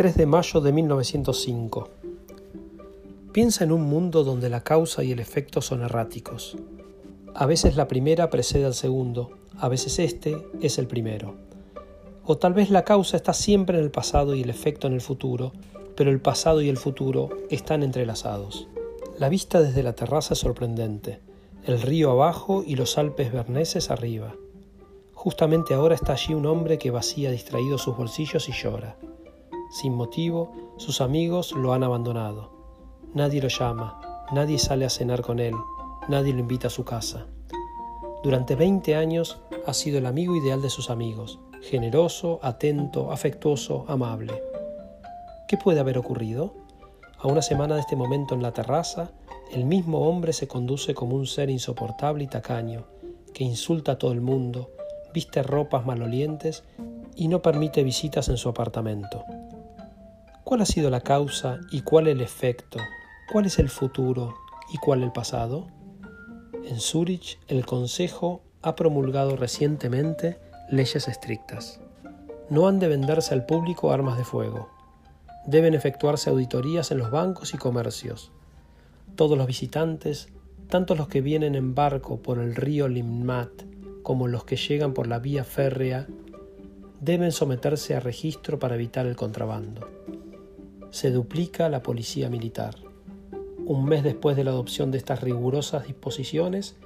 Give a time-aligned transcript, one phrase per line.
[0.00, 1.90] 3 de mayo de 1905.
[3.32, 6.56] Piensa en un mundo donde la causa y el efecto son erráticos.
[7.34, 9.28] A veces la primera precede al segundo,
[9.58, 11.34] a veces este es el primero.
[12.24, 15.02] O tal vez la causa está siempre en el pasado y el efecto en el
[15.02, 15.52] futuro,
[15.96, 18.68] pero el pasado y el futuro están entrelazados.
[19.18, 21.20] La vista desde la terraza es sorprendente,
[21.66, 24.34] el río abajo y los Alpes berneses arriba.
[25.12, 28.96] Justamente ahora está allí un hombre que vacía distraído sus bolsillos y llora.
[29.70, 32.50] Sin motivo, sus amigos lo han abandonado.
[33.14, 35.54] Nadie lo llama, nadie sale a cenar con él,
[36.08, 37.26] nadie lo invita a su casa.
[38.24, 44.42] Durante 20 años ha sido el amigo ideal de sus amigos, generoso, atento, afectuoso, amable.
[45.46, 46.52] ¿Qué puede haber ocurrido?
[47.18, 49.12] A una semana de este momento en la terraza,
[49.52, 52.86] el mismo hombre se conduce como un ser insoportable y tacaño,
[53.32, 54.70] que insulta a todo el mundo,
[55.14, 56.64] viste ropas malolientes
[57.14, 59.24] y no permite visitas en su apartamento.
[60.50, 62.80] ¿Cuál ha sido la causa y cuál el efecto?
[63.30, 64.34] ¿Cuál es el futuro
[64.74, 65.68] y cuál el pasado?
[66.64, 71.80] En Zúrich, el Consejo ha promulgado recientemente leyes estrictas.
[72.48, 74.68] No han de venderse al público armas de fuego.
[75.46, 78.32] Deben efectuarse auditorías en los bancos y comercios.
[79.14, 80.30] Todos los visitantes,
[80.68, 83.52] tanto los que vienen en barco por el río Limmat
[84.02, 86.08] como los que llegan por la vía férrea,
[87.00, 89.86] deben someterse a registro para evitar el contrabando
[90.90, 92.76] se duplica la policía militar.
[93.64, 96.76] Un mes después de la adopción de estas rigurosas disposiciones,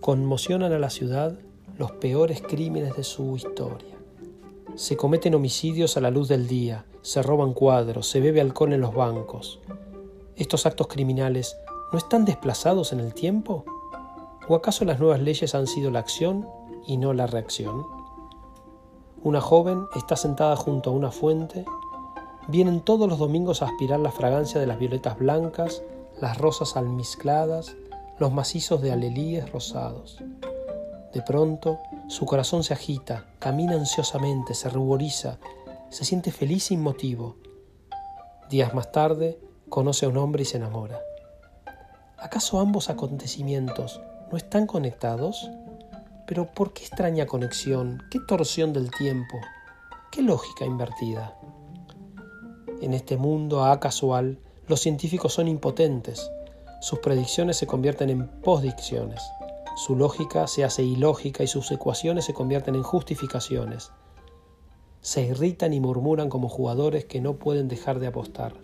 [0.00, 1.38] conmocionan a la ciudad
[1.76, 3.96] los peores crímenes de su historia.
[4.76, 8.80] Se cometen homicidios a la luz del día, se roban cuadros, se bebe alcohol en
[8.80, 9.60] los bancos.
[10.36, 11.56] ¿Estos actos criminales
[11.92, 13.64] no están desplazados en el tiempo?
[14.48, 16.46] ¿O acaso las nuevas leyes han sido la acción
[16.86, 17.84] y no la reacción?
[19.22, 21.64] Una joven está sentada junto a una fuente
[22.50, 25.84] Vienen todos los domingos a aspirar la fragancia de las violetas blancas,
[26.20, 27.76] las rosas almizcladas,
[28.18, 30.18] los macizos de alelíes rosados.
[31.14, 31.78] De pronto,
[32.08, 35.38] su corazón se agita, camina ansiosamente, se ruboriza,
[35.90, 37.36] se siente feliz sin motivo.
[38.48, 40.98] Días más tarde, conoce a un hombre y se enamora.
[42.18, 44.00] ¿Acaso ambos acontecimientos
[44.32, 45.48] no están conectados?
[46.26, 48.02] Pero ¿por qué extraña conexión?
[48.10, 49.38] ¿Qué torsión del tiempo?
[50.10, 51.36] ¿Qué lógica invertida?
[52.80, 56.30] En este mundo acasual, los científicos son impotentes.
[56.80, 59.20] Sus predicciones se convierten en postdicciones.
[59.76, 63.92] Su lógica se hace ilógica y sus ecuaciones se convierten en justificaciones.
[65.02, 68.54] Se irritan y murmuran como jugadores que no pueden dejar de apostar.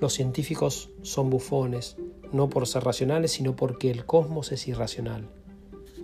[0.00, 1.96] Los científicos son bufones,
[2.32, 5.28] no por ser racionales, sino porque el cosmos es irracional.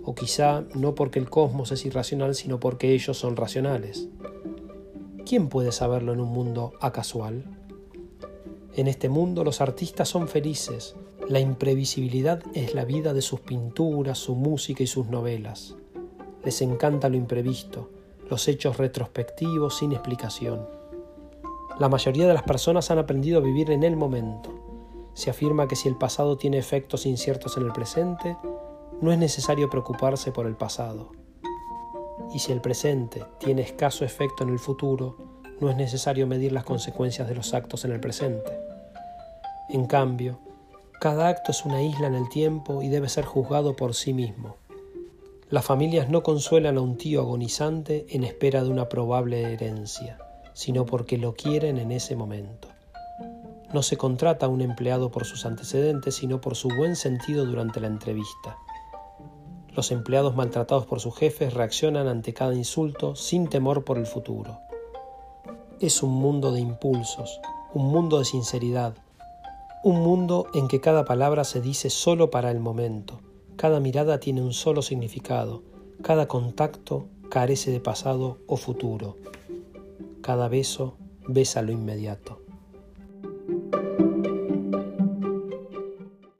[0.05, 4.07] O quizá no porque el cosmos es irracional, sino porque ellos son racionales.
[5.25, 7.45] ¿Quién puede saberlo en un mundo acasual?
[8.75, 10.97] En este mundo los artistas son felices,
[11.29, 15.77] la imprevisibilidad es la vida de sus pinturas, su música y sus novelas.
[16.43, 17.89] Les encanta lo imprevisto,
[18.29, 20.67] los hechos retrospectivos sin explicación.
[21.79, 24.51] La mayoría de las personas han aprendido a vivir en el momento.
[25.13, 28.35] Se afirma que si el pasado tiene efectos inciertos en el presente,
[28.99, 31.22] no es necesario preocuparse por el pasado
[32.33, 35.17] y si el presente tiene escaso efecto en el futuro,
[35.59, 38.59] no es necesario medir las consecuencias de los actos en el presente.
[39.69, 40.39] En cambio,
[40.99, 44.57] cada acto es una isla en el tiempo y debe ser juzgado por sí mismo.
[45.49, 50.17] Las familias no consuelan a un tío agonizante en espera de una probable herencia,
[50.53, 52.69] sino porque lo quieren en ese momento.
[53.73, 57.79] No se contrata a un empleado por sus antecedentes, sino por su buen sentido durante
[57.79, 58.57] la entrevista.
[59.75, 64.59] Los empleados maltratados por sus jefes reaccionan ante cada insulto sin temor por el futuro.
[65.79, 67.39] Es un mundo de impulsos,
[67.73, 68.95] un mundo de sinceridad,
[69.83, 73.19] un mundo en que cada palabra se dice solo para el momento,
[73.55, 75.63] cada mirada tiene un solo significado,
[76.03, 79.17] cada contacto carece de pasado o futuro,
[80.21, 80.95] cada beso
[81.27, 82.42] besa lo inmediato.